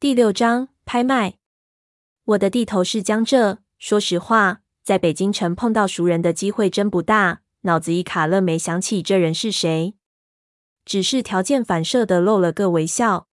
[0.00, 1.34] 第六章拍卖。
[2.24, 3.58] 我的地头是江浙。
[3.78, 7.42] 说实话，在北京城碰到熟人的机会真不大。
[7.64, 9.92] 脑子一卡了，没想起这人是谁，
[10.86, 13.28] 只是条件反射的露了个微笑。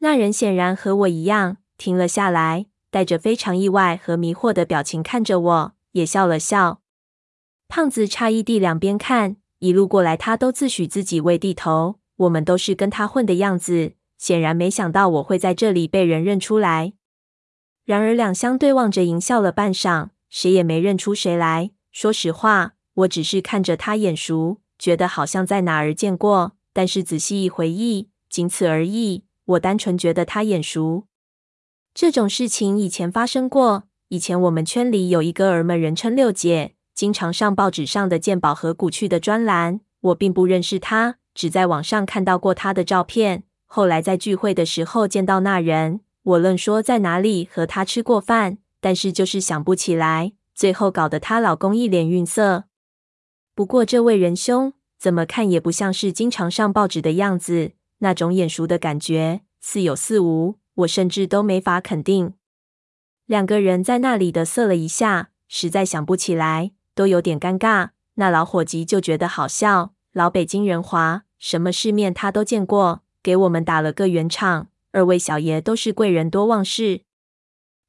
[0.00, 6.82] 那人显然和我一样，停了下来，带着非常意外和迷惑的表情看着我，也笑了笑。
[7.66, 13.94] 胖子诧异地两边看，一路过来他都自诩自己为地头，我们都是跟他混的样子。
[14.18, 16.92] 显然没想到我会在这里被人认出来。
[17.84, 21.70] 然而两相对望着，淫笑了半晌，谁也没认出谁来。
[21.90, 26.52] 说实话，我只是看着他眼熟，觉得好像在哪儿见过。
[26.74, 29.24] 但是仔细一回忆，仅此而已。
[29.46, 31.06] 我单纯觉得他眼熟。
[31.94, 33.84] 这种事情以前发生过。
[34.08, 39.80] 以前我们圈里有一哥儿们，人称六姐，经常上报纸上的鉴宝和古趣的专栏。
[40.00, 43.44] 我并不认识他，只在网上看到过他的照片。
[43.70, 50.32] 后来在聚会的时候见到那人，我论说在哪里和他吃过饭，但是就是想不起来。
[50.54, 52.64] 最后搞得她老公一脸逊色。
[53.54, 62.34] 不过这位仁兄怎么看也不像是经常上报纸的样子，那种眼熟的感觉似有似无，我甚至都没法肯定。
[63.26, 67.90] 两个人在那里的瑟了一下，实在想不起来，都有点尴尬。
[68.14, 73.02] 那老伙计就觉得好笑，老北京人滑，什么世面他都见过。
[73.28, 77.02] 给我们打了个圆场，二位小爷都是贵人多忘事，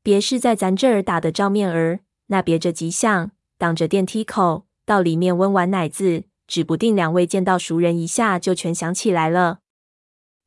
[0.04, 9.60] 别是在咱这儿打的照面儿，那别着吉祥，挡着电梯口，到里面温完奶子，指不定两位见到熟人一下就全想起来了。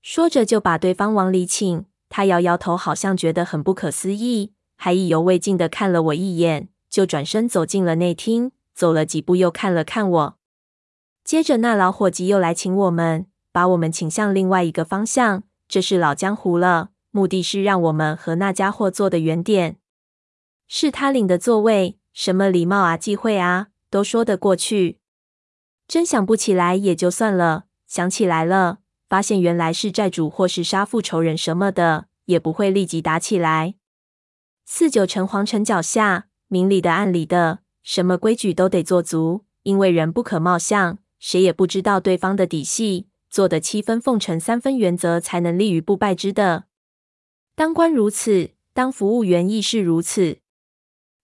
[0.03, 10.39] 说着就把对方往里请，他摇摇头，好像觉得很不可思议，还意犹未尽的看了我一眼，就转身走进了内厅，走了几步又看了看我，
[11.25, 13.32] 接着那老伙计又来请我们。
[13.53, 16.91] 把我们请向另外一个方向，这是老江湖了。
[17.11, 19.77] 目的是让我们和那家伙坐得远点，
[20.67, 24.99] 是他领的座位，什么礼貌啊、忌讳啊，都说得过去。
[25.87, 28.79] 真想不起来也就算了，想起来了，
[29.11, 33.75] 发现原来是债主或是杀父仇人什么的，也不会立即打起来。
[34.65, 43.09] 四九城皇城脚下，明里的暗里的，什么规矩都得做足，因为人不可貌相，谁也不知道对方的底细。
[43.33, 46.65] 做的七分奉承三分原则，才能立于不败之的。
[47.55, 50.37] 当官如此，当服务员亦是如此。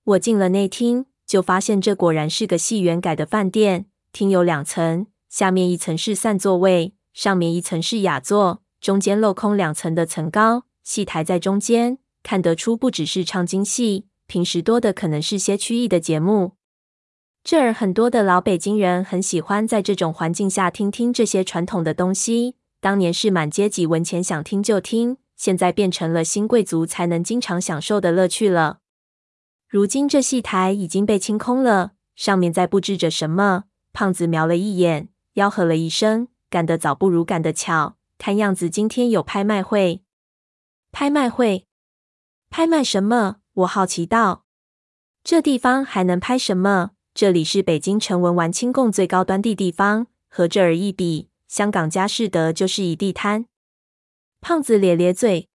[0.05, 3.85] 我进了内厅，就发现这果然是个戏园改的饭店。
[4.11, 16.53] 厅有两层，下面一层是散座位，上面一层是雅座，中间镂空两层的层高，戏台在中间，看得出不只是唱京戏，平时多的可能是些曲艺的节目。
[17.51, 22.57] 这儿很多的老北京人很喜欢在这种环境下听听这些传统的东西。
[22.79, 28.81] 当年是满街几文钱想听就听，现在变成了新贵族才能经常享受的乐趣了。
[29.67, 33.65] 如今这戏台已经被清空了，上面在布置着什么？
[33.95, 40.03] 胖子瞄了一眼，吆喝了一声：“赶得早不如赶得巧，看样子今天有拍卖会。”
[40.93, 41.67] 拍卖会？
[42.51, 43.37] 拍卖什么？
[43.55, 44.45] 我好奇道。
[45.25, 46.91] 这地方还能拍什么？
[47.19, 53.47] 这里是北京城文玩清供最高端的地方，和这儿一比，香港佳士得就是一地摊。
[54.41, 55.49] 胖子咧咧嘴，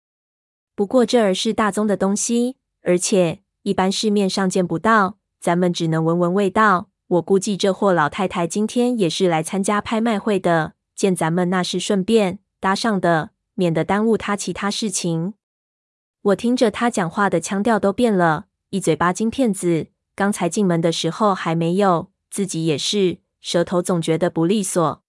[0.74, 6.88] 不过这儿是大宗的东西，而且一般市面上见不到，咱们只能闻闻味道。
[7.06, 15.34] 我估计这货老太太今天也是来参加拍卖会的，见咱们那是顺便搭上的，免得耽误她其他事情。
[16.22, 19.91] 我听着他讲话的腔调都变了，一嘴巴金片子。
[20.14, 25.02] 刚才进门的时候还没有，自己也是，舌头总觉得不利索。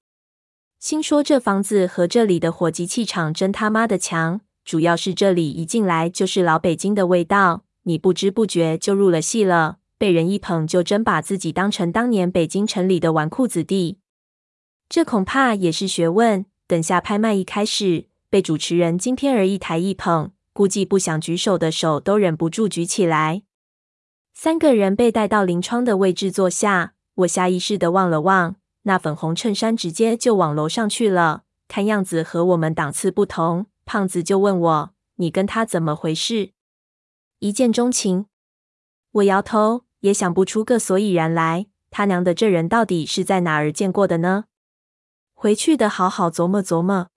[0.79, 13.99] 心说这房子和这里的伙计气场真他妈的强，主要是这里一进来就是老北京的味道，你不知不觉就入了戏了，被人一捧就真把自己当成当年北京城里的纨绔子弟。
[14.89, 16.45] 这恐怕也是学问。
[16.65, 23.43] 等下拍卖一开始，被主持人金天儿一抬一捧，估计不想举手的手都忍不住举起来。
[24.33, 33.67] 三个人被带到临窗的位置坐下，我下意识地望了望，那粉红衬衫直接就往楼上去了，看样子和我们档次不同。
[33.85, 36.51] 胖子就问我：“你跟他怎么回事？
[37.39, 38.25] 一见钟情？”
[39.11, 41.67] 我摇头，也想不出个所以然来。
[41.91, 44.45] 他娘的，这人到底是在哪儿见过的呢？
[45.33, 47.09] 回去的好好琢磨琢磨。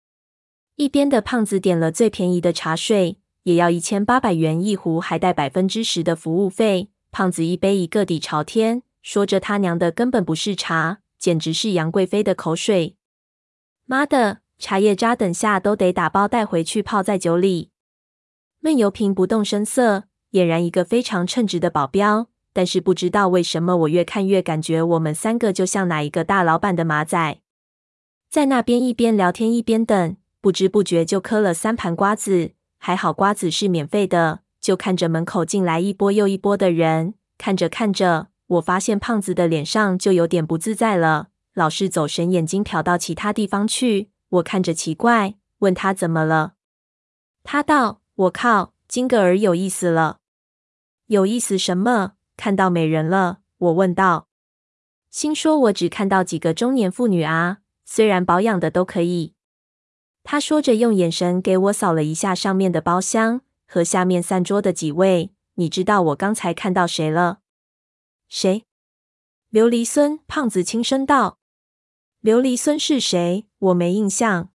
[0.76, 6.90] 一边的胖子点了最便宜的茶水，也要一千八百元一壶，还带百分之十的服务费。
[7.14, 12.96] 胖子一杯一个底朝天，说着他娘的根本不是茶，简直是杨贵妃的口水。
[13.84, 17.70] 妈的，茶叶渣等下都得打包带回去泡在酒里。
[18.58, 22.26] 闷油瓶不动声色，俨然一个非常称职的保镖。
[22.52, 27.38] 但是不知道为什么，我越看越感觉我们三个就像哪一个大老板的马仔，
[28.28, 32.54] 在那边一边聊天一边等，不知不觉就嗑了三盘瓜子。
[32.78, 44.08] 还好瓜子是免费的，就看着门口进来一波又一波的人，看着看着，我发现胖子的脸上就有点不自在了，老是走神，眼睛瞟到其他地方去。
[44.30, 46.54] 我看着奇怪，问他怎么了。
[47.42, 50.20] 他道：“我靠，金格尔有意思了。”
[51.08, 52.12] 有意思什么？
[52.38, 53.40] 看到美人了？
[53.58, 54.28] 我问道。
[55.10, 59.34] 心说我只看到几个中年妇女啊，虽然保养的都可以。
[60.22, 65.30] 他说着，用眼神给我扫了一下上面的包厢和下面散桌的几位。
[65.54, 67.38] 你知道我刚才看到谁了？
[68.28, 68.64] 谁？
[69.52, 70.18] 琉璃孙。
[70.26, 71.38] 胖子轻声道。
[72.22, 73.46] 琉璃孙是谁？
[73.58, 74.50] 我没印象。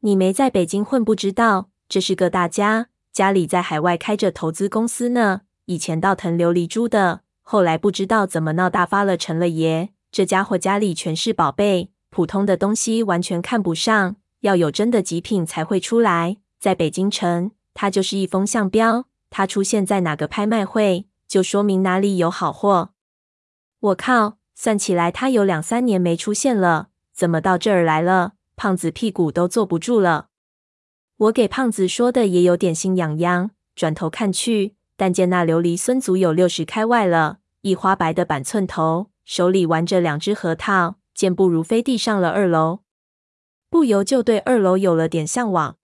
[0.00, 1.70] 你没在北京混，不知道。
[1.88, 5.42] 这是个大家，家里在海外开着投资公司呢。
[5.64, 9.90] 以前倒腾琉璃珠的，后来不知道怎么闹大发了，成了爷。
[10.12, 16.36] 这家伙家里全是宝贝，普通的东西完全看不上，要有真的极品才会出来。
[16.58, 19.06] 在北京城，他就是一风向标。
[19.30, 22.90] 他出现在哪个拍卖会，就说明哪里有好货。
[23.78, 28.32] 我靠，算起来他有两三年没出现了，怎么到这儿来了？
[28.54, 30.26] 胖子屁股都坐不住了。
[31.16, 34.76] 我给胖子说的也有点心痒痒，转头看去。
[34.98, 42.80] 但见那琉璃孙足有六十开外了，一花白的板寸头，手里玩着两只核桃，健步如飞地上了二楼，
[43.70, 45.78] 不由就对二楼有了点向往。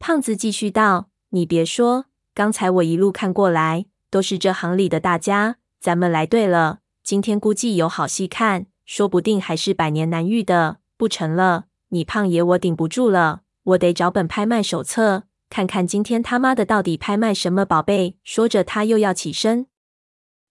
[0.00, 10.78] 胖子继续道：“你别说，刚才我一路看过来，都是这行里的大家，咱们来对了，今天估计有好戏看，说不定还是百年难遇的。
[10.96, 18.16] 不成了，你胖爷我顶不住了，我得找本拍卖手册。”看看今天他妈的到底拍卖什么宝贝？
[18.24, 19.66] 说着，他又要起身。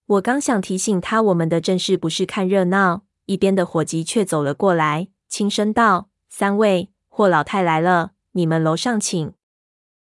[0.06, 9.32] 我刚想提醒他，我们的正事不是看热闹，一边的伙计却走了过来，轻声道：“三位，霍老太来了，你们楼上请。”